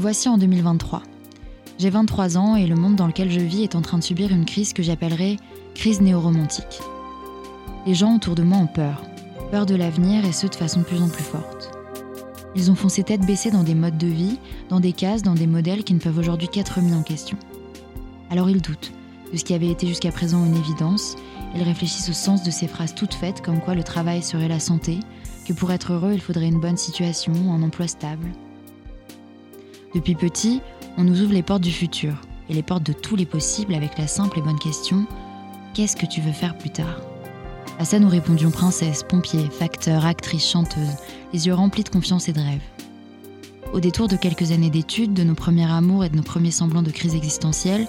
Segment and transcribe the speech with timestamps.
[0.00, 1.02] Voici en 2023.
[1.80, 4.30] J'ai 23 ans et le monde dans lequel je vis est en train de subir
[4.30, 5.38] une crise que j'appellerais
[5.74, 6.80] crise néo-romantique.
[7.84, 9.02] Les gens autour de moi ont peur.
[9.50, 11.72] Peur de l'avenir et ce de façon de plus en plus forte.
[12.54, 15.48] Ils ont foncé tête baissée dans des modes de vie, dans des cases, dans des
[15.48, 17.36] modèles qui ne peuvent aujourd'hui qu'être mis en question.
[18.30, 18.92] Alors ils doutent
[19.32, 21.16] de ce qui avait été jusqu'à présent une évidence,
[21.56, 24.60] ils réfléchissent au sens de ces phrases toutes faites comme quoi le travail serait la
[24.60, 25.00] santé,
[25.44, 28.28] que pour être heureux il faudrait une bonne situation, un emploi stable.
[29.94, 30.60] Depuis petit,
[30.98, 32.14] on nous ouvre les portes du futur
[32.50, 35.06] et les portes de tous les possibles avec la simple et bonne question
[35.72, 37.00] Qu'est-ce que tu veux faire plus tard?
[37.78, 40.96] À ça, nous répondions princesse, pompier, facteur, actrice, chanteuse,
[41.32, 42.62] les yeux remplis de confiance et de rêve.
[43.72, 46.82] Au détour de quelques années d'études, de nos premiers amours et de nos premiers semblants
[46.82, 47.86] de crise existentielle,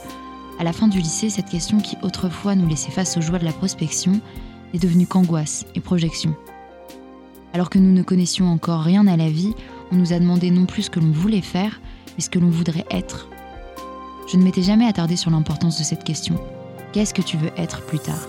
[0.59, 3.45] à la fin du lycée, cette question qui autrefois nous laissait face aux joies de
[3.45, 4.21] la prospection
[4.73, 6.35] est devenue qu'angoisse et projection.
[7.53, 9.53] Alors que nous ne connaissions encore rien à la vie,
[9.91, 11.81] on nous a demandé non plus ce que l'on voulait faire,
[12.15, 13.27] mais ce que l'on voudrait être.
[14.31, 16.35] Je ne m'étais jamais attardée sur l'importance de cette question.
[16.93, 18.27] Qu'est-ce que tu veux être plus tard?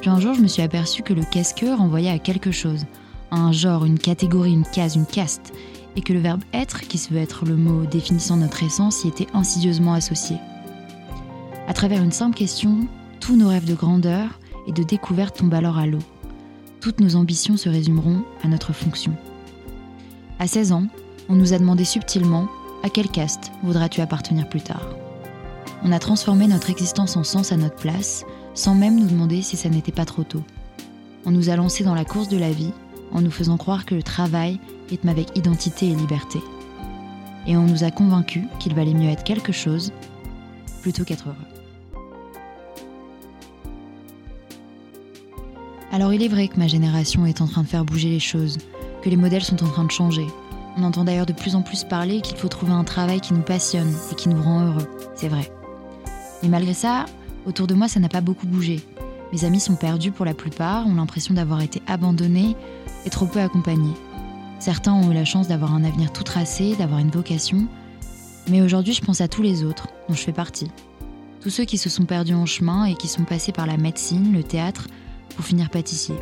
[0.00, 2.84] Puis un jour, je me suis aperçue que le qu'est-ce que renvoyait à quelque chose,
[3.30, 5.52] à un genre, une catégorie, une case, une caste,
[5.96, 9.08] et que le verbe être, qui se veut être le mot définissant notre essence, y
[9.08, 10.36] était insidieusement associé.
[11.68, 12.86] À travers une simple question,
[13.20, 16.00] tous nos rêves de grandeur et de découverte tombent alors à l'eau.
[16.80, 19.14] Toutes nos ambitions se résumeront à notre fonction.
[20.38, 20.86] À 16 ans,
[21.28, 22.48] on nous a demandé subtilement
[22.82, 24.86] à quelle caste voudras-tu appartenir plus tard?
[25.84, 29.56] On a transformé notre existence en sens à notre place, sans même nous demander si
[29.56, 30.42] ça n'était pas trop tôt.
[31.24, 32.72] On nous a lancés dans la course de la vie
[33.12, 36.40] en nous faisant croire que le travail rythme avec identité et liberté.
[37.46, 39.92] Et on nous a convaincus qu'il valait mieux être quelque chose
[40.82, 41.36] plutôt qu'être heureux.
[45.92, 48.58] Alors il est vrai que ma génération est en train de faire bouger les choses,
[49.02, 50.26] que les modèles sont en train de changer.
[50.76, 53.42] On entend d'ailleurs de plus en plus parler qu'il faut trouver un travail qui nous
[53.42, 54.88] passionne et qui nous rend heureux.
[55.14, 55.52] C'est vrai.
[56.42, 57.06] Mais malgré ça,
[57.46, 58.80] autour de moi, ça n'a pas beaucoup bougé.
[59.32, 62.56] Mes amis sont perdus pour la plupart, ont l'impression d'avoir été abandonnés
[63.04, 63.94] et trop peu accompagnés.
[64.58, 67.66] Certains ont eu la chance d'avoir un avenir tout tracé, d'avoir une vocation.
[68.48, 70.70] Mais aujourd'hui, je pense à tous les autres, dont je fais partie.
[71.40, 74.32] Tous ceux qui se sont perdus en chemin et qui sont passés par la médecine,
[74.32, 74.86] le théâtre,
[75.34, 76.14] pour finir pâtissier.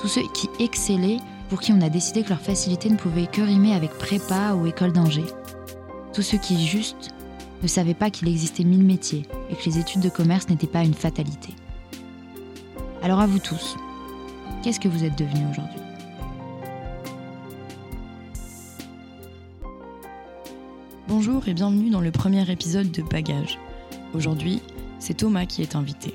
[0.00, 1.18] Tous ceux qui excellaient
[1.52, 4.66] pour qui on a décidé que leur facilité ne pouvait que rimer avec prépa ou
[4.66, 5.22] école d'ingé.
[6.14, 7.10] Tous ceux qui, juste,
[7.62, 10.82] ne savaient pas qu'il existait mille métiers et que les études de commerce n'étaient pas
[10.82, 11.52] une fatalité.
[13.02, 13.76] Alors à vous tous,
[14.62, 15.82] qu'est-ce que vous êtes devenus aujourd'hui?
[21.06, 23.58] Bonjour et bienvenue dans le premier épisode de Bagage.
[24.14, 24.62] Aujourd'hui,
[24.98, 26.14] c'est Thomas qui est invité.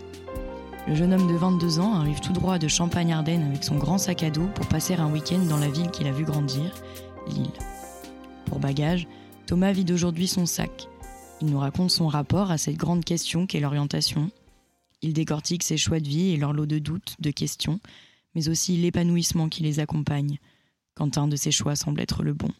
[0.87, 4.23] Le jeune homme de 22 ans arrive tout droit de Champagne-Ardenne avec son grand sac
[4.23, 6.73] à dos pour passer un week-end dans la ville qu'il a vu grandir,
[7.27, 7.51] Lille.
[8.45, 9.05] Pour Bagage,
[9.47, 10.87] Thomas vide aujourd'hui son sac.
[11.41, 14.31] Il nous raconte son rapport à cette grande question qu'est l'orientation.
[15.01, 17.81] Il décortique ses choix de vie et leur lot de doutes, de questions,
[18.33, 20.39] mais aussi l'épanouissement qui les accompagne,
[20.95, 22.51] quand un de ses choix semble être le bon.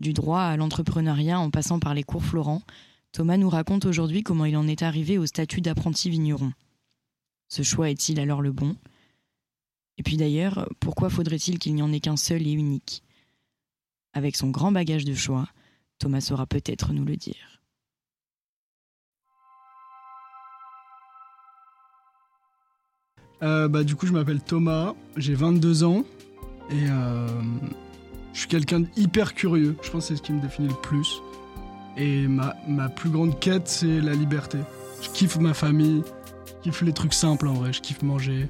[0.00, 2.60] Du droit à l'entrepreneuriat en passant par les cours Florent,
[3.12, 6.52] Thomas nous raconte aujourd'hui comment il en est arrivé au statut d'apprenti vigneron.
[7.50, 8.76] Ce choix est-il alors le bon?
[9.98, 13.02] Et puis d'ailleurs, pourquoi faudrait-il qu'il n'y en ait qu'un seul et unique?
[14.12, 15.48] Avec son grand bagage de choix,
[15.98, 17.60] Thomas saura peut-être nous le dire.
[23.42, 26.04] Euh, bah, du coup, je m'appelle Thomas, j'ai 22 ans
[26.70, 27.26] et euh,
[28.32, 29.76] je suis quelqu'un d'hyper curieux.
[29.82, 31.20] Je pense que c'est ce qui me définit le plus.
[31.96, 34.58] Et ma, ma plus grande quête, c'est la liberté.
[35.02, 36.04] Je kiffe ma famille,
[36.62, 38.48] kiffe les trucs simples en vrai, je kiffe manger.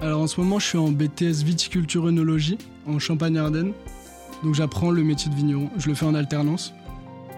[0.00, 3.72] Alors en ce moment, je suis en BTS viticulture œnologie en Champagne-Ardenne.
[4.44, 5.70] Donc j'apprends le métier de vigneron.
[5.76, 6.72] Je le fais en alternance.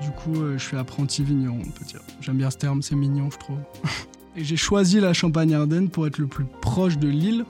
[0.03, 2.01] Du coup, euh, je suis apprenti vigneron, on peut dire.
[2.21, 3.59] J'aime bien ce terme, c'est mignon, je trouve.
[4.37, 7.45] Et j'ai choisi la Champagne-Ardenne pour être le plus proche de Lille,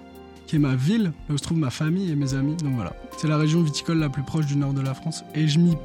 [0.46, 2.56] qui est ma ville, là où se trouve ma famille et mes amis.
[2.56, 5.22] Donc voilà, c'est la région viticole la plus proche du nord de la France.
[5.34, 5.76] Et je m'y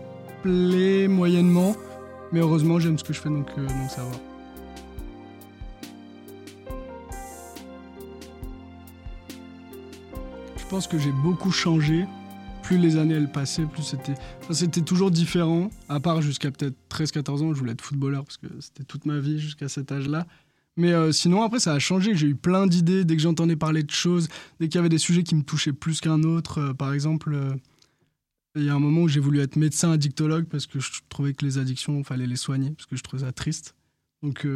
[0.41, 1.75] plais moyennement,
[2.31, 4.11] mais heureusement, j'aime ce que je fais, donc, euh, donc ça va.
[10.65, 12.07] Je pense que j'ai beaucoup changé.
[12.63, 14.15] Plus les années passaient, plus c'était.
[14.41, 15.69] enfin, c'était toujours différent.
[15.89, 19.19] À part jusqu'à peut-être 13-14 ans, je voulais être footballeur parce que c'était toute ma
[19.19, 20.25] vie jusqu'à cet âge-là.
[20.75, 22.15] Mais euh, sinon, après, ça a changé.
[22.15, 24.27] J'ai eu plein d'idées dès que j'entendais parler de choses,
[24.59, 26.57] dès qu'il y avait des sujets qui me touchaient plus qu'un autre.
[26.57, 27.53] Euh, par exemple, euh,
[28.55, 31.35] il y a un moment où j'ai voulu être médecin addictologue parce que je trouvais
[31.35, 33.75] que les addictions, il fallait les soigner, parce que je trouvais ça triste.
[34.23, 34.47] Donc,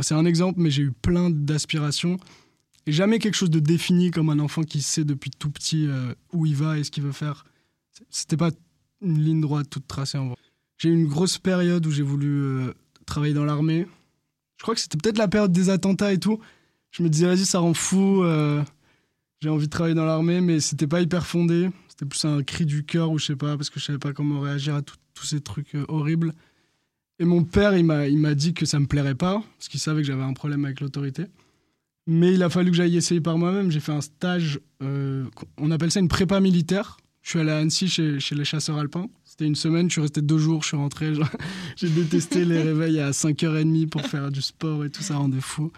[0.00, 2.16] c'est un exemple, mais j'ai eu plein d'aspirations.
[2.92, 6.46] Jamais quelque chose de défini comme un enfant qui sait depuis tout petit euh, où
[6.46, 7.44] il va et ce qu'il veut faire.
[8.10, 8.50] C'était pas
[9.02, 10.36] une ligne droite toute tracée en vrai.
[10.78, 12.72] J'ai eu une grosse période où j'ai voulu euh,
[13.04, 13.86] travailler dans l'armée.
[14.56, 16.38] Je crois que c'était peut-être la période des attentats et tout.
[16.90, 18.22] Je me disais, vas-y, ça rend fou.
[18.22, 18.62] euh,
[19.40, 21.70] j'ai envie de travailler dans l'armée, mais c'était pas hyper fondé.
[21.88, 24.12] C'était plus un cri du cœur ou je sais pas, parce que je savais pas
[24.12, 26.32] comment réagir à tous ces trucs horribles.
[27.18, 30.06] Et mon père, il m'a dit que ça me plairait pas, parce qu'il savait que
[30.06, 31.24] j'avais un problème avec l'autorité.
[32.10, 33.70] Mais il a fallu que j'aille essayer par moi-même.
[33.70, 35.24] J'ai fait un stage, euh,
[35.58, 36.96] on appelle ça une prépa militaire.
[37.22, 39.08] Je suis allé à Annecy chez, les chasseurs alpins.
[39.26, 41.12] C'était une semaine, je suis resté deux jours, je suis rentré.
[41.76, 45.70] J'ai détesté les réveils à 5h30 pour faire du sport et tout, ça rendait fou.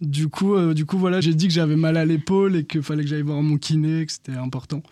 [0.00, 2.82] Du coup, euh, du coup voilà, j'ai dit que j'avais mal à l'épaule et qu'il
[2.82, 4.82] fallait que j'aille voir mon kiné, que c'était important.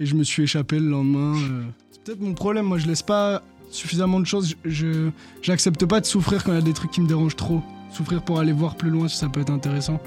[0.00, 1.34] Et je me suis échappé le lendemain.
[1.36, 1.62] euh.
[1.90, 4.54] C'est peut-être mon problème, moi je laisse pas suffisamment de choses.
[4.64, 5.10] Je-
[5.42, 7.62] j'accepte pas de souffrir quand il y a des trucs qui me dérangent trop.
[7.92, 10.00] Souffrir pour aller voir plus loin si ça peut être intéressant.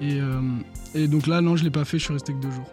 [0.00, 0.40] Et, euh,
[0.94, 2.66] et donc là, non, je l'ai pas fait, je suis resté que deux jours.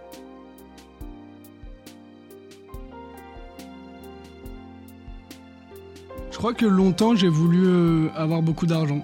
[6.32, 9.02] Je crois que longtemps j'ai voulu euh, avoir beaucoup d'argent.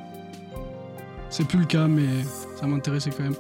[1.32, 2.06] C'est plus le cas, mais
[2.60, 3.36] ça m'intéressait quand même.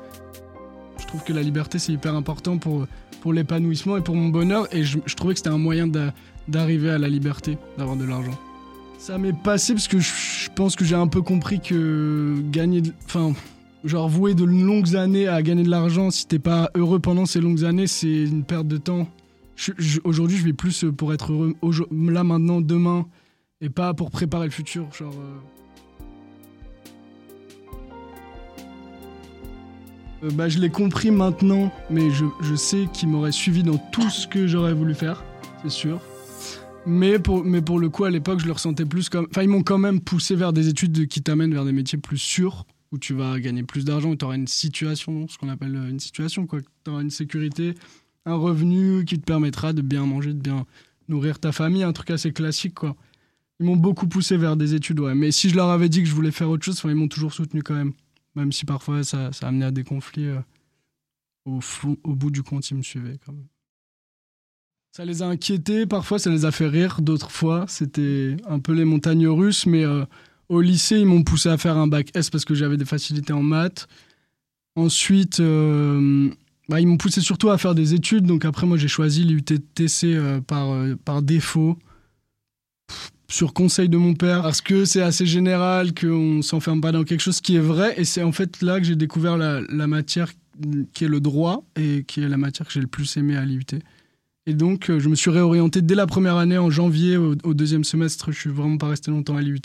[0.97, 2.87] Je trouve que la liberté c'est hyper important pour,
[3.21, 6.11] pour l'épanouissement et pour mon bonheur, et je, trouvais que c'était un moyen d'a-
[6.47, 8.37] d'arriver à la liberté, d'avoir de l'argent.
[8.97, 10.11] Ça m'est passé parce que je,
[10.45, 13.33] je pense que j'ai un peu compris que gagner, enfin,
[13.83, 17.41] genre vouer de longues années à gagner de l'argent, si t'es pas heureux pendant ces
[17.41, 19.07] longues années, c'est une perte de temps.
[20.03, 21.53] Aujourd'hui, je vis plus pour être heureux
[21.91, 23.05] là maintenant, demain,
[23.61, 24.87] et pas pour préparer le futur.
[24.93, 25.13] Genre.
[25.13, 25.39] euh.
[30.23, 34.09] Euh, bah, je l'ai compris maintenant, mais je, je sais qu'il m'aurait suivi dans tout
[34.09, 35.23] ce que j'aurais voulu faire,
[35.61, 35.99] c'est sûr.
[36.85, 39.27] Mais pour, mais pour le coup, à l'époque, je le ressentais plus comme.
[39.29, 42.17] Enfin, ils m'ont quand même poussé vers des études qui t'amènent vers des métiers plus
[42.17, 45.75] sûrs, où tu vas gagner plus d'argent, où tu auras une situation, ce qu'on appelle
[45.75, 46.59] euh, une situation, quoi.
[46.61, 47.73] Tu auras une sécurité,
[48.25, 50.65] un revenu qui te permettra de bien manger, de bien
[51.09, 52.95] nourrir ta famille, un truc assez classique, quoi.
[53.59, 55.15] Ils m'ont beaucoup poussé vers des études, ouais.
[55.15, 57.33] Mais si je leur avais dit que je voulais faire autre chose, ils m'ont toujours
[57.33, 57.93] soutenu quand même.
[58.35, 60.27] Même si parfois ça, ça a à des conflits.
[60.27, 60.39] euh,
[61.45, 63.47] au bout du compte, ils me suivaient quand même.
[64.95, 68.73] Ça les a inquiétés, parfois ça les a fait rire, d'autres fois c'était un peu
[68.73, 70.05] les montagnes russes, mais euh,
[70.49, 73.33] au lycée ils m'ont poussé à faire un bac S parce que j'avais des facilités
[73.33, 73.87] en maths.
[74.75, 76.29] Ensuite, euh,
[76.67, 80.15] bah, ils m'ont poussé surtout à faire des études, donc après moi j'ai choisi l'UTTC
[80.15, 81.77] euh, par, euh, par défaut,
[83.27, 87.21] sur conseil de mon père, parce que c'est assez général, qu'on s'enferme pas dans quelque
[87.21, 90.31] chose qui est vrai, et c'est en fait là que j'ai découvert la, matière
[90.93, 93.45] qui est le droit, et qui est la matière que j'ai le plus aimé à
[93.45, 93.65] l'IUT.
[94.45, 97.83] Et donc, euh, je me suis réorienté dès la première année, en janvier, au, deuxième
[97.83, 98.31] semestre.
[98.31, 99.61] Je suis vraiment pas resté longtemps à l'IUT.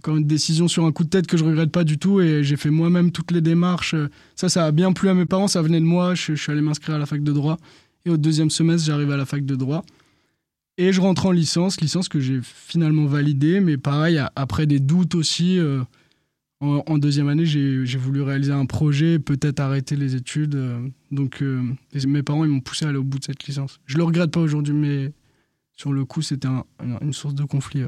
[0.00, 2.22] Encore une décision sur un coup de tête que je regrette pas du tout.
[2.22, 3.94] Et j'ai fait moi-même toutes les démarches.
[4.34, 5.46] Ça, ça a bien plu à mes parents.
[5.46, 6.14] Ça venait de moi.
[6.14, 7.58] Je, suis allé m'inscrire à la fac de droit.
[8.06, 9.84] Et au deuxième semestre, j'arrive à la fac de droit.
[10.78, 13.60] Et je rentre en licence, licence que j'ai finalement validée.
[13.60, 15.58] Mais pareil, après des doutes aussi.
[15.58, 15.82] euh,
[16.60, 20.54] en, deuxième année, j'ai voulu réaliser un projet, peut-être arrêter les études.
[20.54, 21.62] euh, donc, euh,
[22.06, 23.80] mes parents, ils m'ont poussé à aller au bout de cette licence.
[23.86, 25.12] Je le regrette pas aujourd'hui, mais
[25.76, 27.82] sur le coup, c'était un- un- une source de conflit.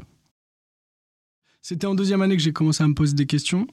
[1.65, 3.67] C'était en deuxième année que j'ai commencé à me poser des questions.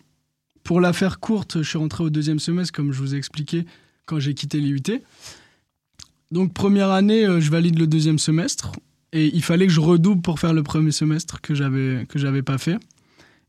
[0.62, 3.64] Pour la faire courte, je suis rentré au deuxième semestre, comme je vous ai expliqué,
[4.06, 5.02] quand j'ai quitté l'IUT.
[6.30, 8.70] Donc, première année, euh, je valide le deuxième semestre.
[9.12, 12.58] Et il fallait que je redouble pour faire le premier semestre que j'avais que pas
[12.58, 12.76] fait.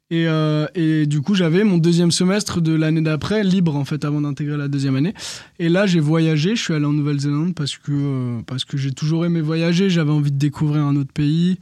[0.09, 4.03] Et, euh, et du coup, j'avais mon deuxième semestre de l'année d'après libre, en fait,
[4.05, 5.13] avant d'intégrer la deuxième année.
[5.59, 8.91] Et là, j'ai voyagé, je suis allé en Nouvelle-Zélande parce que, euh, parce que j'ai
[8.91, 11.59] toujours aimé voyager, j'avais envie de découvrir un autre pays,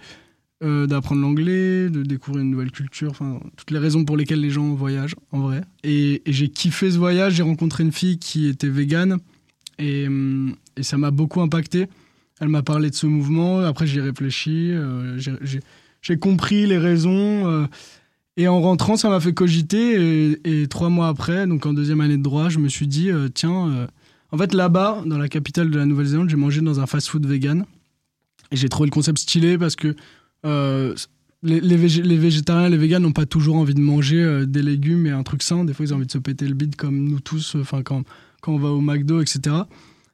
[0.61, 4.49] euh, d'apprendre l'anglais, de découvrir une nouvelle culture, enfin, toutes les raisons pour lesquelles les
[4.49, 5.61] gens voyagent, en vrai.
[5.83, 9.19] Et, j'ai kiffé ce voyage, j'ai rencontré une fille qui était végane,
[9.77, 11.87] et, hum, et ça m'a beaucoup impacté.
[12.41, 15.17] Elle m'a parlé de ce mouvement, après j'y ai réfléchi, euh,
[16.01, 17.47] j'ai- compris les raisons.
[17.47, 17.65] euh,
[18.35, 20.37] et en rentrant, ça m'a fait cogiter.
[20.45, 23.87] Et, trois mois après, donc en deuxième année de droit, je me suis dit, tiens,
[24.31, 27.65] en fait là-bas, dans la capitale de la Nouvelle-Zélande, j'ai mangé dans un fast-food vegan.
[28.51, 29.95] Et j'ai trouvé le concept stylé parce que
[30.46, 30.96] euh,
[31.43, 34.62] les, les, végé- les végétariens, les végans n'ont pas toujours envie de manger euh, des
[34.62, 35.63] légumes et un truc sain.
[35.65, 37.81] Des fois, ils ont envie de se péter le bide comme nous tous, euh, enfin
[37.84, 38.03] quand,
[38.41, 39.55] quand on va au McDo, etc.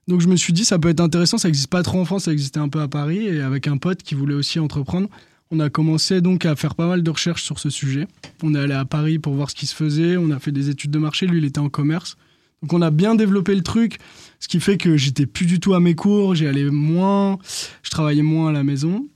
[0.08, 1.38] Donc je me suis dit, ça peut être intéressant.
[1.38, 3.26] Ça n'existe pas trop en France, ça existait un peu à Paris.
[3.26, 5.10] Et avec un pote qui voulait aussi entreprendre,
[5.52, 8.08] on a commencé donc à faire pas mal de recherches sur ce sujet.
[8.44, 10.18] On est allé à Paris pour voir ce qui se faisait.
[10.18, 11.26] On a fait des études de marché.
[11.26, 12.18] Lui, il était en commerce.
[12.62, 13.98] Donc on a bien développé le truc,
[14.40, 16.36] ce qui fait que j'étais plus du tout à mes cours.
[16.36, 17.38] J'y allais moins.
[17.84, 19.08] Je travaillais moins à la maison.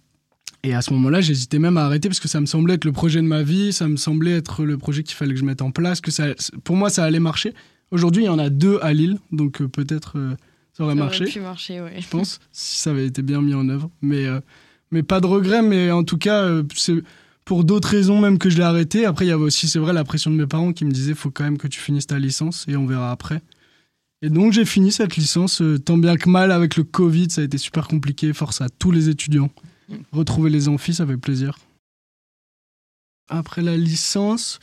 [0.63, 2.91] Et à ce moment-là, j'hésitais même à arrêter parce que ça me semblait être le
[2.91, 3.71] projet de ma vie.
[3.71, 6.01] Ça me semblait être le projet qu'il fallait que je mette en place.
[6.01, 6.27] Que ça,
[6.63, 7.53] pour moi, ça allait marcher.
[7.91, 10.17] Aujourd'hui, il y en a deux à Lille, donc peut-être
[10.73, 11.95] ça aurait Ça marché, aurait pu marcher, ouais.
[11.99, 13.89] je pense, si ça avait été bien mis en œuvre.
[14.01, 14.27] Mais,
[14.91, 17.01] mais pas de regret, mais en tout cas, c'est
[17.45, 19.05] pour d'autres raisons même que je l'ai arrêté.
[19.05, 21.15] Après, il y avait aussi, c'est vrai, la pression de mes parents qui me disaient
[21.15, 23.41] faut quand même que tu finisses ta licence et on verra après.
[24.21, 27.41] Et donc j'ai fini cette licence, euh, tant bien que mal avec le Covid, ça
[27.41, 29.49] a été super compliqué, force à tous les étudiants.
[30.11, 31.57] Retrouver les amphis, ça fait plaisir.
[33.27, 34.59] Après la licence,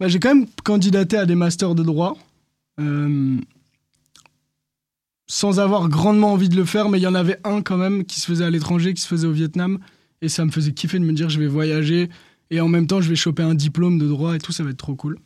[0.00, 2.16] bah, j'ai quand même candidaté à des masters de droit.
[2.78, 3.36] Euh,
[5.28, 8.04] sans avoir grandement envie de le faire, mais il y en avait un quand même
[8.04, 9.78] qui se faisait à l'étranger, qui se faisait au Vietnam.
[10.22, 12.08] Et ça me faisait kiffer de me dire je vais voyager
[12.50, 14.70] et en même temps je vais choper un diplôme de droit et tout, ça va
[14.70, 15.18] être trop cool.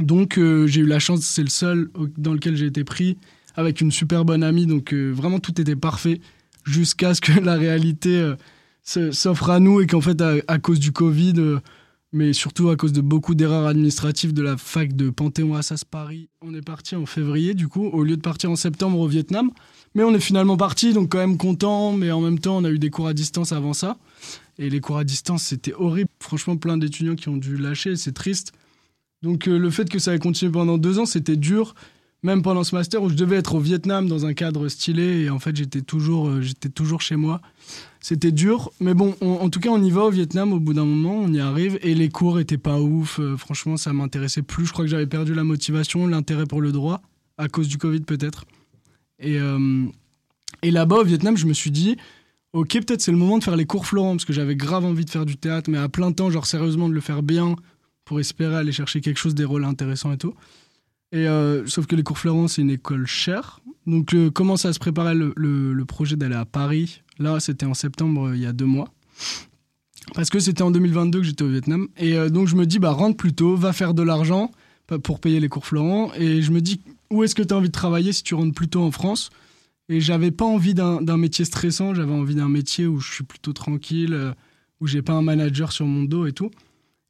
[0.00, 3.16] Donc euh, j'ai eu la chance, c'est le seul dans lequel j'ai été pris
[3.54, 6.20] avec une super bonne amie, donc euh, vraiment tout était parfait
[6.64, 10.92] jusqu'à ce que la réalité euh, s'offre à nous et qu'en fait à, cause du
[10.92, 11.58] Covid,
[12.12, 16.54] mais surtout à cause de beaucoup d'erreurs administratives de la fac de Panthéon-Assas Paris, on
[16.54, 19.50] est parti en février du coup, au lieu de partir en septembre au Vietnam.
[19.94, 22.70] Mais on est finalement parti, donc quand même content, mais en même temps, on a
[22.70, 23.96] eu des cours à distance avant ça.
[24.58, 26.10] Et les cours à distance, c'était horrible.
[26.18, 28.52] Franchement, plein d'étudiants qui ont dû lâcher, c'est triste.
[29.22, 31.74] Donc euh, le fait que ça ait continué pendant deux ans, c'était dur.
[32.24, 35.30] Même pendant ce master où je devais être au Vietnam dans un cadre stylé, et
[35.30, 37.42] en fait, j'étais toujours, euh, j'étais toujours chez moi.
[38.00, 40.86] C'était dur, mais bon, en tout cas, on y va au Vietnam au bout d'un
[40.86, 43.20] moment, on y arrive, et les cours étaient pas ouf.
[43.20, 44.64] Euh, franchement, ça m'intéressait plus.
[44.64, 47.02] Je crois que j'avais perdu la motivation, l'intérêt pour le droit,
[47.36, 48.46] à cause du Covid peut-être.
[49.18, 49.84] Et, euh,
[50.62, 51.98] et là-bas, au Vietnam, je me suis dit,
[52.54, 55.04] ok, peut-être c'est le moment de faire les cours Florent, parce que j'avais grave envie
[55.04, 57.54] de faire du théâtre, mais à plein temps, genre sérieusement, de le faire bien
[58.06, 60.32] pour espérer aller chercher quelque chose, des rôles intéressants et tout.
[61.14, 63.60] Euh, sauf que les cours Florent, c'est une école chère.
[63.86, 67.02] Donc, euh, commence à se préparer le, projet d'aller à Paris?
[67.18, 68.92] Là, c'était en septembre, il y a deux mois.
[70.14, 71.88] Parce que c'était en 2022 que j'étais au Vietnam.
[71.96, 74.50] Et donc, je me dis, bah, rentre plus tôt, va faire de l'argent
[75.02, 76.12] pour payer les cours Florent.
[76.18, 76.80] Et je me dis,
[77.10, 79.30] où est-ce que tu as envie de travailler si tu rentres plutôt en France?
[79.88, 83.52] Et j'avais pas envie d'un métier stressant, j'avais envie d'un métier où je suis plutôt
[83.52, 84.32] tranquille, euh,
[84.80, 86.50] où j'ai pas un manager sur mon dos et tout.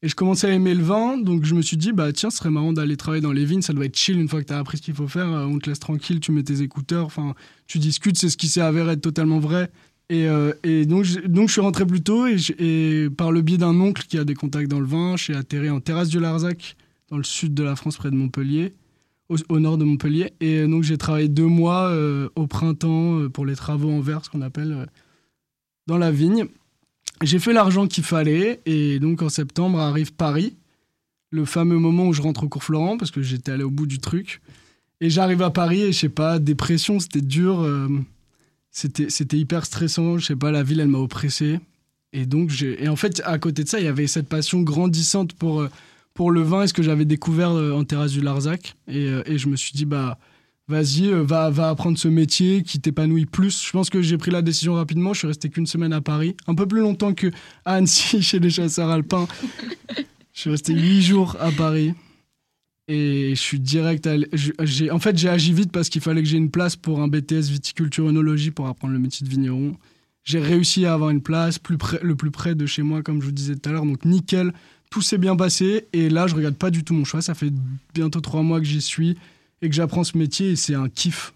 [0.04, 2.36] Et je commençais à aimer le vin, donc je me suis dit, bah tiens, ce
[2.36, 4.52] serait marrant d'aller travailler dans les vignes, ça doit être chill une fois que tu
[4.52, 7.06] as appris ce qu'il faut faire, euh, on te laisse tranquille, tu mets tes écouteurs,
[7.06, 7.34] enfin,
[7.68, 9.70] tu discutes, c'est ce qui s'est avéré être totalement vrai.
[10.10, 10.52] Et, euh,
[10.84, 14.34] donc, je, suis rentré plus tôt et, par le biais d'un oncle qui a des
[14.34, 16.76] contacts dans le vin, j'ai atterri en terrasse du Larzac,
[17.08, 18.74] dans le sud de la France, près de Montpellier
[19.30, 20.34] au, nord de Montpellier.
[20.38, 21.90] Et euh, donc j'ai travaillé deux mois
[22.36, 24.86] au printemps pour les travaux en verre, ce qu'on appelle
[25.86, 26.44] dans la vigne.
[27.24, 30.56] J'ai fait l'argent qu'il fallait et donc en septembre arrive Paris,
[31.30, 33.86] le fameux moment où je rentre au cours Florent parce que j'étais allé au bout
[33.86, 34.40] du truc.
[35.00, 37.68] Et j'arrive à Paris et je sais pas, dépression, c'était dur,
[38.70, 41.60] c'était c'était hyper stressant, je sais pas, la ville elle m'a oppressé.
[42.12, 45.32] Et donc et en fait à côté de ça, il y avait cette passion grandissante
[45.32, 45.66] pour
[46.14, 48.76] pour le vin est ce que j'avais découvert euh, en terrasse du Larzac.
[48.86, 50.18] Et, euh, et je me suis dit, bah,
[50.68, 53.64] vas-y, euh, va, va apprendre ce métier qui t'épanouit plus.
[53.64, 55.12] Je pense que j'ai pris la décision rapidement.
[55.12, 57.30] Je suis resté qu'une semaine à Paris, un peu plus longtemps que
[57.64, 59.26] Annecy chez les chasseurs alpins.
[60.32, 61.94] je suis resté huit jours à Paris.
[62.86, 64.06] Et je suis direct
[64.90, 67.48] En fait, j'ai agi vite parce qu'il fallait que j'ai une place pour un BTS
[67.48, 69.74] viticulture œnologie pour apprendre le métier de vigneron.
[70.22, 71.58] J'ai réussi à avoir une place
[72.02, 73.86] le plus près de chez moi, comme je vous disais tout à l'heure.
[73.86, 74.52] Donc, nickel
[74.94, 77.20] tout s'est bien passé et là je regarde pas du tout mon choix.
[77.20, 77.52] Ça fait
[77.94, 79.16] bientôt trois mois que j'y suis
[79.64, 81.32] et que j'apprends ce métier c'est un kiff.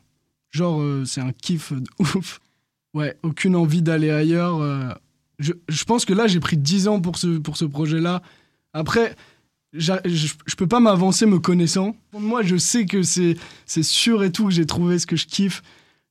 [0.51, 2.41] Genre euh, c'est un kiff de ouf.
[2.95, 4.61] Ouais, aucune envie d'aller ailleurs.
[4.61, 4.91] Euh.
[5.39, 8.23] je, pense que là j'ai pris dix ans pour ce, pour ce projet-là.
[8.73, 9.17] Après,
[9.73, 11.97] je, je peux pas m'avancer me connaissant.
[12.19, 13.37] Moi je sais que c'est
[13.83, 15.63] sûr et tout que j'ai trouvé ce que je kiffe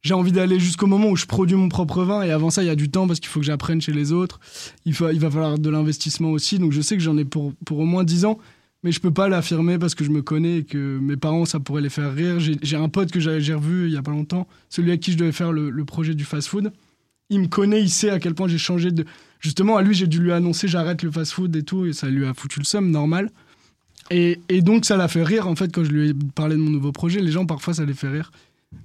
[0.03, 2.67] j'ai envie d'aller jusqu'au moment où je produis mon propre vin et avant ça il
[2.67, 4.39] y a du temps parce qu'il faut que j'apprenne chez les autres
[4.85, 7.53] il, faut, il va falloir de l'investissement aussi donc je sais que j'en ai pour,
[7.65, 8.37] pour au moins 10 ans
[8.87, 11.59] mais je peux pas l'affirmer parce que je me connais et que mes parents ça
[11.59, 12.39] pourrait les faire rire.
[12.39, 15.17] J'ai un pote que j'ai revu il y a pas longtemps celui à qui je
[15.17, 16.71] devais faire le, projet du fast food
[17.29, 19.03] il me connaît il sait à quel point j'ai changé de
[19.41, 22.07] justement à lui j'ai dû lui annoncer j'arrête le fast food et tout et ça
[22.07, 23.29] lui a foutu le somme normal.
[24.09, 26.61] Et, et donc ça l'a fait rire en fait quand je lui ai parlé de
[26.61, 27.19] mon nouveau projet.
[27.19, 28.31] Les gens parfois ça les fait rire.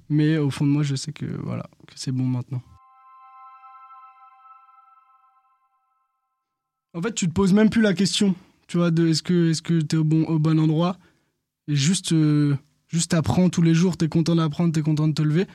[0.09, 2.61] Mais au fond de moi, je sais que, voilà, que c'est bon maintenant.
[6.93, 8.35] En fait, tu te poses même plus la question,
[8.73, 10.97] tu vois, de est-ce que est-ce que t'es au bon au bon endroit?
[11.67, 12.55] Et juste euh,
[12.87, 15.45] juste apprends tous les jours, t'es content d'apprendre, t'es content de te lever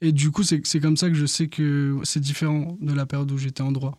[0.00, 3.32] et du coup c'est comme ça que je sais que c'est différent de la période
[3.32, 3.98] où j'étais en droit.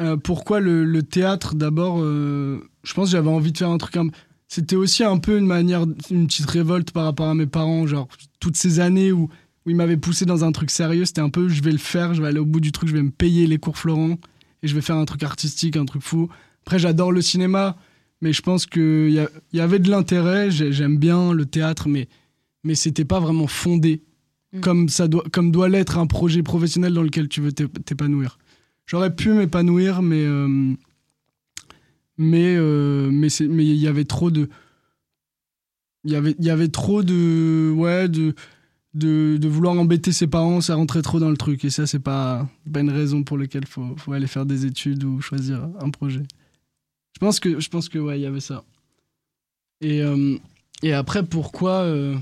[0.00, 3.98] Euh, pourquoi le, théâtre d'abord euh, Je pense que j'avais envie de faire un truc
[4.48, 7.86] c'était aussi un peu une manière, une petite révolte par rapport à mes parents.
[7.86, 8.08] Genre,
[8.40, 9.28] toutes ces années où
[9.66, 12.22] ils m'avaient poussé dans un truc sérieux, c'était un peu je vais le faire, je
[12.22, 14.16] vais aller au bout du truc, je vais me payer les cours Florent
[14.62, 16.30] et je vais faire un truc artistique, un truc fou.
[16.62, 17.76] Après, j'adore le cinéma,
[18.20, 20.50] Mais je pense qu'il y, y avait de l'intérêt.
[20.50, 22.08] J'aime bien le théâtre, mais,
[22.64, 24.02] mais c'était pas vraiment fondé
[24.52, 24.60] mm.
[24.60, 28.38] comme, ça doit, comme doit l'être un projet professionnel dans lequel tu veux t'épanouir.
[28.86, 30.24] J'aurais pu m'épanouir, mais.
[30.24, 30.74] Euh,
[32.18, 34.48] mais euh, mais il y avait trop de
[36.04, 38.34] il y avait il y avait trop de ouais de
[38.94, 41.64] de, de, vouloir embêter ses parents, ça rentrait trop dans le truc.
[41.64, 45.04] Et ça, c'est pas, pas une raison pour laquelle faut, faut aller faire des études
[45.04, 46.24] ou choisir un projet.
[47.22, 48.64] Je pense que, je pense que ouais, il y avait ça.
[49.80, 50.36] Et, euh,
[50.82, 52.16] et après, pourquoi, euh,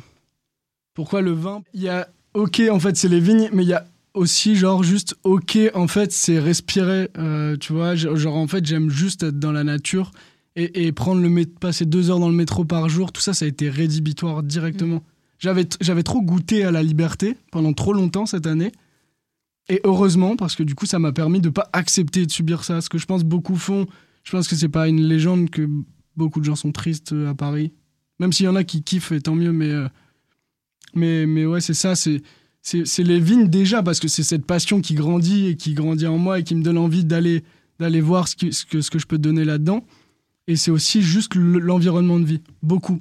[0.93, 1.63] pourquoi le vin?
[1.73, 4.83] Il y a, ok, en fait, c'est les vignes, mais il y a aussi, genre,
[4.83, 7.95] juste, ok, en fait, c'est respirer, euh, tu vois.
[7.95, 10.11] Genre, en fait, j'aime juste être dans la nature
[10.55, 13.11] et, et prendre le passer deux heures dans le métro par jour.
[13.11, 14.97] Tout ça, ça a été rédhibitoire directement.
[14.97, 15.03] Mm.
[15.39, 18.71] J'avais, j'avais trop goûté à la liberté pendant trop longtemps cette année.
[19.71, 22.83] Et heureusement, parce que du coup, ça m'a permis de pas accepter de subir ça.
[22.83, 23.87] Ce que je pense beaucoup font.
[24.25, 25.69] Je pense que c'est pas une légende que
[26.17, 27.73] beaucoup de gens sont tristes à Paris.
[28.19, 29.53] Même s'il y en a qui kiffent, et tant mieux.
[29.53, 29.89] Mais, euh,
[30.95, 31.95] mais, mais ouais, c'est ça.
[31.95, 32.23] C'est,
[32.63, 36.19] c'est, les vignes déjà, parce que c'est cette passion qui grandit et qui grandit en
[36.19, 37.43] moi et qui me donne envie d'aller,
[37.79, 39.87] d'aller voir ce, que, ce que je peux donner là-dedans.
[40.47, 42.43] Et c'est aussi juste l'environnement de vie.
[42.63, 43.01] Beaucoup.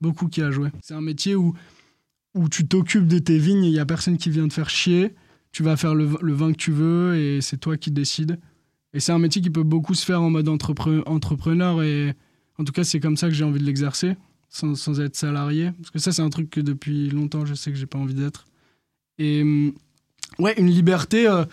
[0.00, 0.68] Beaucoup qui a joué.
[0.82, 1.54] C'est un métier où
[2.34, 5.14] où tu t'occupes de tes vignes il n'y a personne qui vient te faire chier.
[5.52, 8.38] Tu vas faire le, vin que tu veux et c'est toi qui décides.
[8.94, 12.14] Et c'est un métier qui peut beaucoup se faire en mode entrepreneur et
[12.58, 14.16] en tout cas, c'est comme ça que j'ai envie de l'exercer,
[14.48, 15.72] sans, être salarié.
[15.78, 18.14] Parce que ça, c'est un truc que depuis longtemps, je sais que j'ai pas envie
[18.14, 18.44] d'être.
[19.18, 19.72] Et mm,
[20.38, 21.44] ouais, une liberté, euh,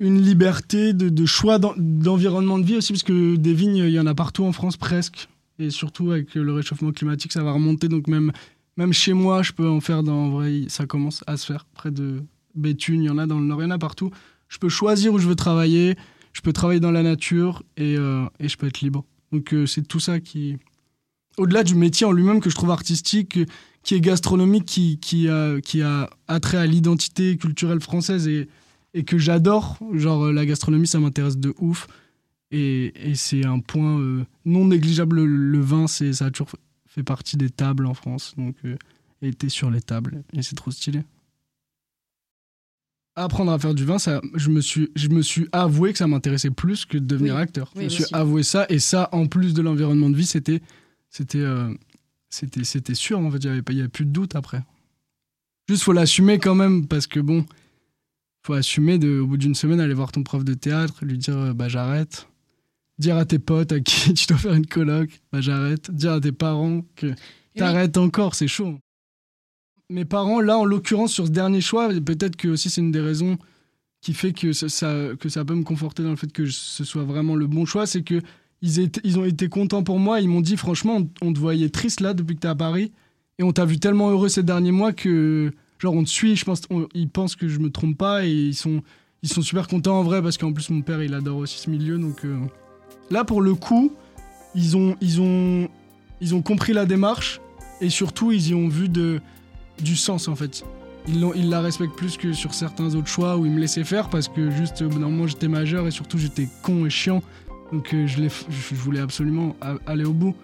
[0.00, 4.00] une liberté de, de choix d'environnement de vie aussi, parce que des vignes, il y
[4.00, 5.28] en a partout en France presque.
[5.58, 7.88] Et surtout avec le réchauffement climatique, ça va remonter.
[7.88, 8.32] Donc même
[8.78, 10.26] même chez moi, je peux en faire dans.
[10.26, 11.66] En vrai, ça commence à se faire.
[11.74, 12.22] Près de
[12.54, 14.12] Béthune, il y en a dans le Nord, il y en a partout.
[14.48, 15.96] Je peux choisir où je veux travailler.
[16.38, 19.04] Je peux travailler dans la nature et, euh, et je peux être libre.
[19.32, 20.56] Donc euh, c'est tout ça qui.
[21.36, 23.40] Au-delà du métier en lui-même que je trouve artistique,
[23.82, 28.48] qui est gastronomique, qui, qui, a, qui a attrait à l'identité culturelle française et,
[28.94, 29.78] et que j'adore.
[29.94, 31.88] Genre la gastronomie, ça m'intéresse de ouf.
[32.52, 35.24] Et, et c'est un point euh, non négligeable.
[35.24, 36.52] Le, vin, ça a toujours
[36.86, 38.76] fait partie des tables en France, donc euh,
[39.22, 41.02] était sur les tables et c'est trop stylé.
[43.18, 46.06] Apprendre à faire du vin, ça, je me suis, je me suis avoué que ça
[46.06, 47.72] m'intéressait plus que de devenir acteur.
[47.76, 50.62] je me suis avoué ça et ça, en plus de l'environnement de vie, c'était,
[51.10, 51.74] c'était, euh,
[52.30, 53.18] c'était, c'était sûr.
[53.18, 54.62] En fait, il n'y avait plus de doute après.
[55.68, 57.44] Juste, faut l'assumer quand même parce que bon,
[58.46, 61.36] faut assumer de, au bout d'une semaine, aller voir ton prof de théâtre, lui dire
[61.36, 62.28] euh, bah j'arrête
[62.98, 65.90] dire à tes potes à qui tu dois faire une coloc, bah j'arrête.
[65.90, 67.14] Dire à tes parents que
[67.56, 68.78] t'arrêtes encore, c'est chaud.
[69.90, 73.00] Mes parents, là, en l'occurrence, sur ce dernier choix, peut-être que aussi c'est une des
[73.00, 73.38] raisons
[74.00, 77.04] qui fait que ça, que ça peut me conforter dans le fait que ce soit
[77.04, 78.20] vraiment le bon choix, c'est que
[78.60, 80.20] ils, ont été contents pour moi.
[80.20, 82.92] Ils m'ont dit, franchement, on, te voyait triste là depuis que t'es à Paris,
[83.38, 86.36] et on t'a vu tellement heureux ces derniers mois que, genre, on te suit.
[86.36, 88.82] Je pense, ils pensent que je me trompe pas et ils sont,
[89.22, 91.70] ils sont super contents en vrai parce qu'en plus mon père, il adore aussi ce
[91.70, 92.24] milieu, donc.
[92.24, 92.38] Euh,
[93.10, 93.92] Là, pour le coup,
[94.54, 95.68] ils ont, ils ont,
[96.20, 97.40] ils ont compris la démarche
[97.80, 99.20] et surtout, ils y ont vu de,
[99.82, 100.64] du sens en fait.
[101.06, 104.28] Ils, la respectent plus que sur certains autres choix où ils me laissaient faire parce
[104.28, 107.22] que juste, normalement, j'étais majeur et surtout, j'étais con et chiant.
[107.72, 110.34] Donc, euh, je, je voulais absolument aller au bout.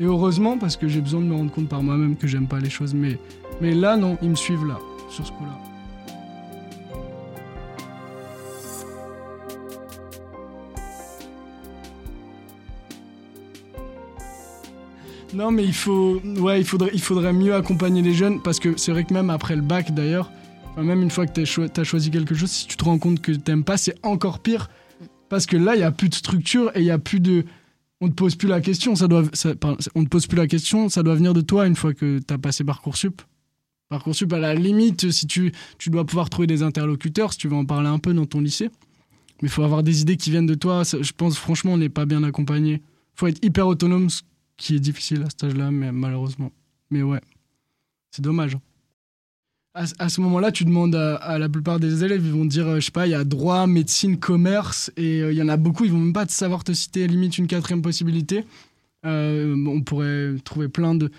[0.00, 2.58] Et heureusement, parce que j'ai besoin de me rendre compte par moi-même que j'aime pas
[2.58, 2.94] les choses.
[2.94, 3.18] Mais,
[3.60, 4.78] mais là, non, ils me suivent là,
[5.10, 5.73] sur ce coup-là.
[15.34, 18.76] Non, mais il faut, ouais, il faudrait, il faudrait mieux accompagner les jeunes parce que
[18.76, 20.30] c'est vrai que même après le bac d'ailleurs,
[20.76, 23.32] même une fois que tu as, choisi quelque chose, si tu te rends compte que
[23.32, 24.70] t'aimes pas, c'est encore pire
[25.28, 27.44] parce que là, il y a plus de structure et il y a plus de,
[28.00, 29.24] on te pose plus la question, ça doit,
[29.96, 32.34] on te pose plus la question, ça doit venir de toi une fois que tu
[32.34, 33.20] as passé parcoursup.
[33.88, 37.56] Parcoursup, à la limite, si tu, tu dois pouvoir trouver des interlocuteurs, si tu veux
[37.56, 38.70] en parler un peu dans ton lycée.
[39.42, 40.82] Mais il faut avoir des idées qui viennent de toi.
[40.84, 42.82] Je pense, franchement, on n'est pas bien accompagné.
[43.14, 44.08] faut être hyper autonome,
[44.56, 46.52] qui est difficile à cet âge-là, mais malheureusement.
[46.90, 47.20] Mais ouais,
[48.10, 48.56] c'est dommage.
[49.76, 52.84] À, ce moment-là, tu demandes à, la plupart des élèves, ils vont dire, euh, je
[52.84, 55.84] sais pas, il y a droit, médecine, commerce, et euh, il y en a beaucoup,
[55.84, 58.44] ils vont même pas savoir te citer limite une quatrième possibilité.
[59.04, 61.10] Euh, on pourrait trouver plein de,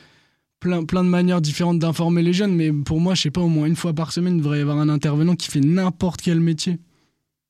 [0.62, 3.50] plein, plein de manières différentes d'informer les jeunes, mais pour moi, je sais pas, au
[3.50, 6.40] moins une fois par semaine, il devrait y avoir un intervenant qui fait n'importe quel
[6.40, 6.80] métier.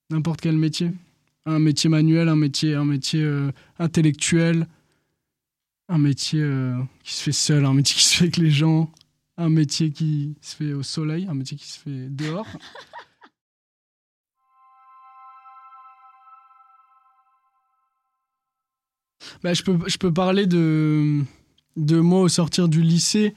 [0.10, 0.90] N'importe quel métier.
[1.46, 3.24] Un métier manuel, un métier, un métier
[3.78, 4.66] intellectuel,
[5.88, 8.92] un métier euh, qui se fait seul, un métier qui se fait avec les gens,
[9.38, 12.48] un métier qui se fait au soleil, un métier qui se fait dehors.
[19.44, 21.22] bah, je, peux, je peux parler de,
[21.78, 23.34] de moi au sortir du lycée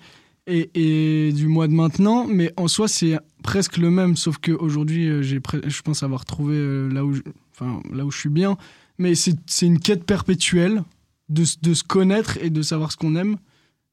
[0.47, 5.07] et, et du mois de maintenant, mais en soi, c'est presque le même, sauf qu'aujourd'hui,
[5.09, 7.15] euh, je pense avoir trouvé euh, là, où
[7.53, 8.57] enfin, là où je suis bien.
[8.97, 10.83] Mais c'est une quête perpétuelle
[11.29, 13.37] de, se connaître et de savoir ce qu'on aime.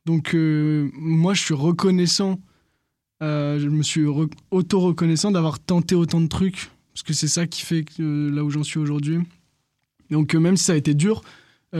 [0.05, 2.39] Donc, euh, moi, je suis reconnaissant,
[3.21, 4.05] je me suis
[4.51, 8.49] auto-reconnaissant d'avoir tenté autant de trucs, parce que c'est ça qui fait que, là où
[8.49, 9.19] j'en suis aujourd'hui.
[10.11, 11.23] Donc, même si ça a été dur,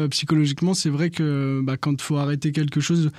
[0.10, 3.12] psychologiquement, c'est vrai que bah, quand il faut arrêter quelque chose,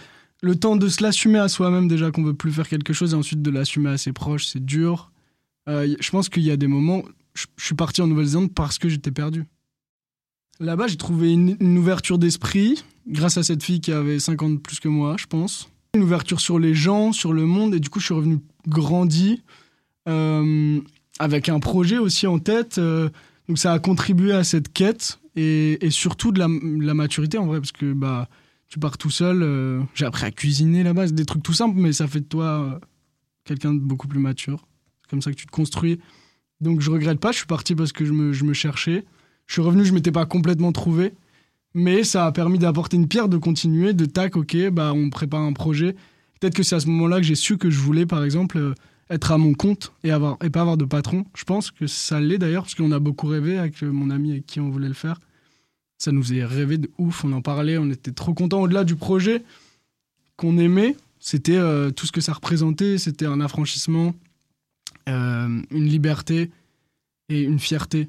[0.42, 3.16] le temps de se l'assumer à soi-même déjà qu'on veut plus faire quelque chose et
[3.16, 5.10] ensuite de l'assumer à ses proches, c'est dur.
[5.68, 7.02] Euh, je pense qu'il y a des moments,
[7.34, 9.44] je, suis parti en Nouvelle-Zélande parce que j'étais perdu.
[10.58, 14.88] Là-bas, j'ai trouvé une, ouverture d'esprit grâce à cette fille qui avait 50 plus que
[14.88, 15.68] moi, je pense.
[15.94, 19.42] Une ouverture sur les gens, sur le monde et du coup, je suis revenu grandi
[20.08, 20.80] euh,
[21.18, 22.78] avec un projet aussi en tête.
[22.78, 23.08] Euh,
[23.48, 27.72] donc ça a contribué à cette quête et, surtout de la, maturité en vrai parce
[27.72, 28.28] que bah
[28.68, 29.42] tu pars tout seul.
[29.42, 32.80] Euh, j'ai appris à cuisiner là-bas, des trucs tout simples, mais ça fait de toi
[33.44, 34.66] quelqu'un de beaucoup plus mature.
[35.02, 36.00] C'est comme ça que tu te construis.
[36.60, 39.04] Donc je regrette pas, je suis parti parce que je me cherchais.
[39.46, 41.12] Je suis revenu, je m'étais pas complètement trouvé,
[41.74, 45.42] mais ça a permis d'apporter une pierre, de continuer, de tac, ok, bah on prépare
[45.42, 45.94] un projet.
[46.40, 48.74] Peut-être que c'est à ce moment-là que j'ai su que je voulais, par exemple, euh,
[49.10, 51.24] être à mon compte et, avoir, et pas avoir de patron.
[51.34, 54.46] Je pense que ça l'est d'ailleurs, parce qu'on a beaucoup rêvé avec mon ami avec
[54.46, 55.20] qui on voulait le faire.
[55.98, 58.60] Ça nous faisait rêver de ouf, on en parlait, on était trop contents.
[58.60, 59.42] Au-delà du projet
[60.36, 64.14] qu'on aimait, c'était euh, tout ce que ça représentait, c'était un affranchissement,
[65.08, 66.50] euh, une liberté
[67.28, 68.08] et une fierté.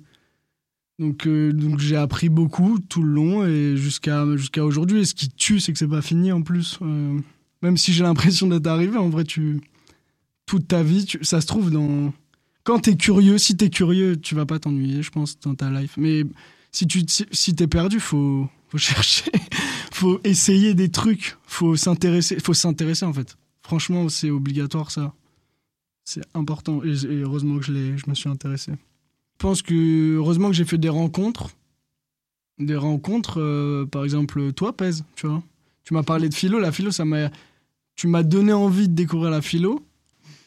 [0.99, 4.25] Donc, euh, donc j'ai appris beaucoup tout le long et jusqu'à
[4.63, 5.01] aujourd'hui.
[5.01, 6.79] Et ce qui tue, c'est que c'est pas fini en plus.
[7.61, 9.61] même si j'ai l'impression d'être arrivé, en vrai, tu
[10.47, 12.11] toute ta vie, ça se trouve dans.
[12.63, 15.93] Quand t'es curieux, si t'es curieux, tu vas pas t'ennuyer, je pense, dans ta life.
[15.97, 16.23] Mais
[16.71, 19.31] si tu si, t'es perdu, faut faut chercher,
[19.91, 23.37] faut essayer des trucs, faut s'intéresser, faut s'intéresser en fait.
[23.61, 25.13] Franchement, c'est obligatoire ça.
[26.05, 28.71] C'est important et, heureusement que je je me suis intéressé.
[29.37, 31.51] Je pense que heureusement que j'ai fait des rencontres,
[32.57, 33.39] des rencontres.
[33.39, 35.43] Euh, par exemple, toi, pèse, tu vois.
[35.83, 37.29] Tu m'as parlé de philo, la philo, ça m'a,
[37.95, 39.85] tu m'as donné envie de découvrir la philo.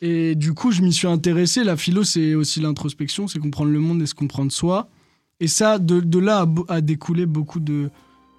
[0.02, 1.62] Et du coup, je m'y suis intéressé.
[1.62, 4.88] La philo, c'est aussi l'introspection, c'est comprendre le monde et se comprendre soi.
[5.38, 7.90] Et ça, de, là a, découlé beaucoup de,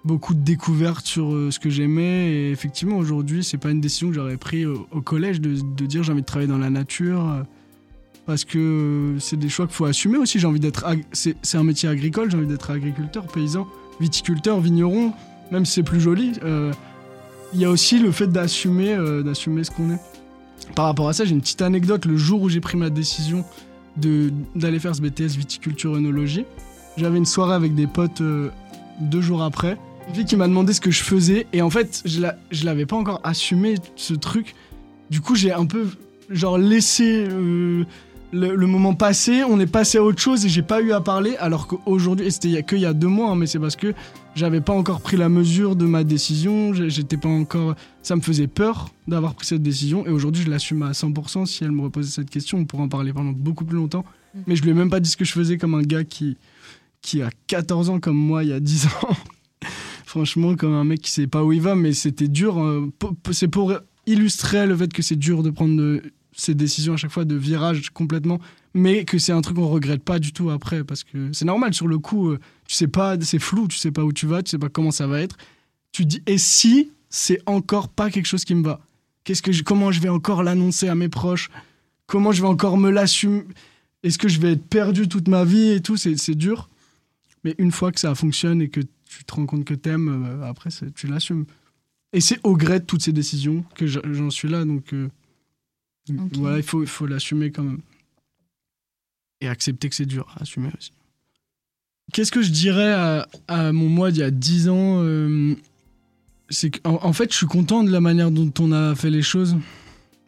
[0.04, 2.30] beaucoup de découvertes sur euh, ce que j'aimais.
[2.30, 5.54] Et effectivement, aujourd'hui, c'est pas une décision que j'aurais prise au, collège de,
[5.86, 7.44] dire j'ai envie de travailler dans la nature.
[8.22, 10.38] Euh, parce que euh, c'est des choix qu'il faut assumer aussi.
[10.38, 10.84] J'ai envie d'être.
[11.12, 13.66] C'est un métier agricole, j'ai envie d'être agriculteur, paysan,
[14.00, 15.12] viticulteur, vigneron,
[15.50, 16.32] même si c'est plus joli.
[17.54, 20.00] Il y a aussi le fait d'assumer d'assumer ce qu'on est.
[20.74, 22.06] Par rapport à ça, j'ai une petite anecdote.
[22.06, 23.44] Le jour où j'ai pris ma décision
[23.96, 26.46] d'aller faire ce BTS viticulture œnologie,
[26.96, 28.48] j'avais une soirée avec des potes euh,
[29.00, 29.76] deux jours après.
[30.08, 32.64] Une fille qui m'a demandé ce que je faisais et en fait, je, la, je
[32.64, 34.54] l'avais pas encore assumé ce truc.
[35.10, 35.86] Du coup, j'ai un peu
[36.30, 37.26] genre laissé
[38.32, 39.44] le, moment passer.
[39.44, 41.36] On est passé à autre chose et j'ai pas eu à parler.
[41.36, 43.94] Alors qu'aujourd'hui, et c'était que il y a deux mois, hein, mais c'est parce que
[44.34, 46.72] j'avais pas encore pris la mesure de ma décision.
[46.72, 47.74] J'étais pas encore.
[48.02, 51.46] Ça me faisait peur d'avoir pris cette décision et aujourd'hui, je l'assume à 100%.
[51.46, 54.04] Si elle me reposait cette question, on pourrait en parler pendant beaucoup plus longtemps.
[54.34, 54.40] Mm.
[54.46, 56.36] Mais je lui ai même pas dit ce que je faisais comme un gars qui
[57.00, 59.16] qui a 14 ans comme moi il y a 10 ans.
[60.06, 62.62] Franchement, comme un mec qui sait pas où il va, mais c'était dur.
[62.62, 62.92] Euh,
[63.30, 63.72] c'est pour
[64.06, 66.00] illustrer le fait que c'est dur de prendre
[66.34, 68.40] ces décisions à chaque fois de virage complètement,
[68.74, 71.74] mais que c'est un truc qu'on regrette pas du tout après parce que c'est normal
[71.74, 74.42] sur le coup, euh, tu sais pas, c'est flou, tu sais pas où tu vas,
[74.42, 75.36] tu sais pas comment ça va être.
[75.92, 78.80] Tu dis et si c'est encore pas quelque chose qui me va?
[79.24, 81.50] Qu'est-ce que comment je vais encore l'annoncer à mes proches?
[82.06, 83.44] Comment je vais encore me l'assumer?
[84.02, 85.96] Est-ce que je vais être perdu toute ma vie et tout?
[85.96, 86.68] C'est dur.
[87.44, 90.48] Mais une fois que ça fonctionne et que tu te rends compte que t'aimes, euh,
[90.48, 91.44] après, tu l'assumes.
[92.12, 94.64] Et c'est au gré de toutes ces décisions que j'en suis là.
[94.64, 95.08] Donc, euh,
[96.08, 97.80] voilà, il faut, il faut l'assumer quand même.
[99.40, 100.92] Et accepter que c'est dur à assumer aussi.
[102.12, 102.92] Qu'est-ce que je dirais
[103.48, 105.54] à, mon moi d'il y a 10 ans euh,
[106.50, 109.22] C'est qu'en en fait, je suis content de la manière dont on a fait les
[109.22, 109.56] choses.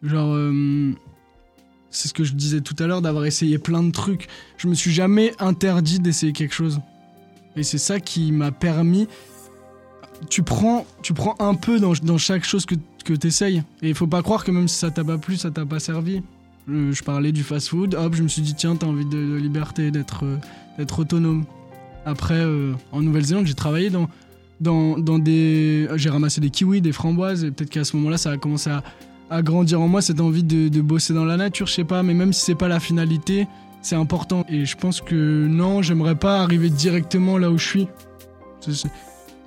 [0.01, 0.35] Genre,
[1.95, 4.27] c'est ce que je disais tout à l'heure, d'avoir essayé plein de trucs.
[4.57, 6.79] Je me suis jamais interdit d'essayer quelque chose.
[7.55, 9.07] Et c'est ça qui m'a permis.
[10.29, 13.63] Tu prends, tu prends un peu dans, chaque chose que, que tu essayes.
[13.81, 15.79] Et il faut pas croire que même si ça t'a pas plu, ça t'a pas
[15.79, 16.21] servi.
[16.67, 20.25] Je, parlais du fast-food, hop, je me suis dit, tiens, t'as envie de, liberté, d'être
[20.25, 20.37] euh,
[20.79, 21.45] d'être autonome.
[22.05, 24.09] Après, euh, en Nouvelle-Zélande, j'ai travaillé dans,
[24.59, 25.87] dans, des.
[25.95, 28.83] J'ai ramassé des kiwis, des framboises, et peut-être qu'à ce moment-là, ça a commencé à,
[29.29, 32.01] à, grandir en moi cette envie de, de bosser dans la nature, je sais pas,
[32.01, 33.47] mais même si c'est pas la finalité,
[33.83, 34.43] c'est important.
[34.49, 37.87] Et je pense que non, j'aimerais pas arriver directement là où je suis.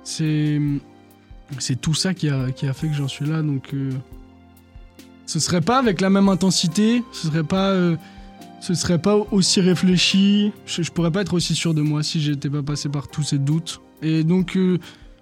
[0.03, 0.59] C'est
[1.57, 3.41] c'est tout ça qui a, qui a fait que j'en suis là.
[3.41, 3.91] Donc, euh,
[5.25, 7.95] ce serait pas avec la même intensité, ce serait pas, euh,
[8.61, 10.51] ce serait pas aussi réfléchi.
[10.65, 13.23] Je, je, pourrais pas être aussi sûr de moi si j'étais pas passé par tous
[13.23, 13.81] ces doutes.
[14.01, 14.77] Et donc, euh,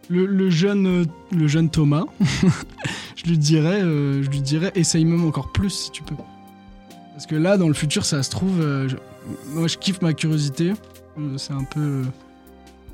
[0.10, 2.06] le, jeune, le jeune Thomas,
[3.16, 6.16] je lui dirais, je lui dirais, essaye même encore plus si tu peux.
[7.12, 8.66] Parce que là, dans le futur, ça se trouve,
[9.50, 10.72] moi, je kiffe ma curiosité.
[11.36, 12.04] c'est un peu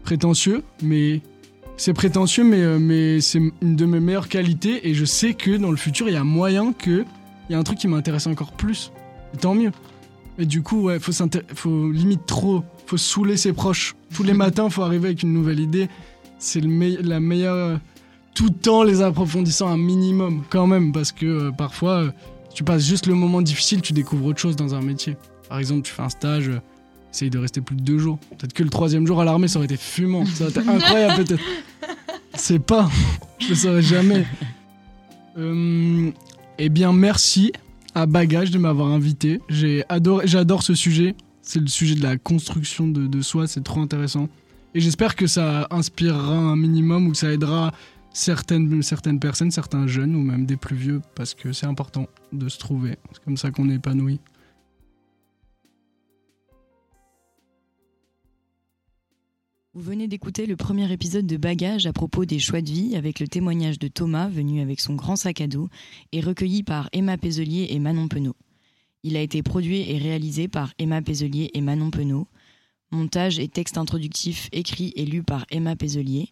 [0.04, 1.22] prétentieux, mais
[1.78, 4.88] c'est prétentieux, mais, euh, mais c'est une de mes meilleures qualités.
[4.88, 7.06] Et je sais que dans le futur, il y a moyen que
[7.50, 8.92] il y a un truc qui m'intéresse encore plus.
[9.34, 9.72] Et tant mieux.
[10.38, 11.12] Et du coup, ouais, faut,
[11.56, 12.64] faut limite trop.
[12.86, 13.96] Faut saouler ses proches.
[14.14, 15.90] Tous les matins, faut arriver avec une nouvelle idée.
[16.40, 17.80] C'est la meilleure.
[18.34, 20.92] Tout en les approfondissant un minimum, quand même.
[20.92, 22.12] Parce que euh, parfois, euh,
[22.54, 25.18] tu passes juste le moment difficile, tu découvres autre chose dans un métier.
[25.50, 26.50] Par exemple, tu fais un stage
[27.14, 28.18] essaye de rester plus de deux jours.
[28.38, 30.26] Peut-être que le troisième jour à l'armée, ça aurait été fumant.
[30.26, 31.44] Ça aurait été incroyable, peut-être.
[32.36, 32.90] C'est pas.
[33.40, 34.26] Je le saurais jamais.
[35.38, 36.12] Euh,
[36.58, 37.52] eh bien, merci
[37.96, 39.40] à Bagage de m'avoir invité.
[39.50, 41.16] J'adore ce sujet.
[41.42, 43.48] C'est le sujet de la construction de, de soi.
[43.48, 44.28] C'est trop intéressant.
[44.74, 47.74] Et j'espère que ça inspirera un minimum ou que ça aidera
[48.12, 52.50] certaines, certaines personnes, certains jeunes ou même des plus vieux, parce que c'est important de
[52.50, 52.98] se trouver.
[53.12, 54.20] C'est comme ça qu'on est épanoui.
[59.76, 63.20] Vous venez d'écouter le premier épisode de Bagage à propos des choix de vie avec
[63.20, 65.68] le témoignage de Thomas venu avec son grand sac à dos
[66.12, 68.36] et recueilli par Emma Pézelier et Manon Penaud.
[69.02, 72.28] Il a été produit et réalisé par Emma Pézelier et Manon Penaud.
[72.92, 76.30] Montage et texte introductif écrit et lu par Emma Pézelier.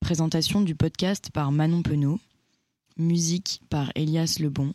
[0.00, 2.18] Présentation du podcast par Manon Penaud.
[2.96, 4.72] Musique par Elias Lebon.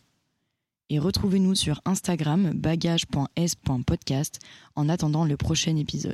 [0.92, 4.38] Et retrouvez-nous sur Instagram bagage.s.podcast
[4.76, 6.14] en attendant le prochain épisode.